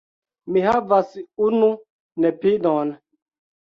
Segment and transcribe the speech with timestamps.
[0.55, 1.13] Mi havas
[1.51, 1.71] unu
[2.29, 3.01] nepinon.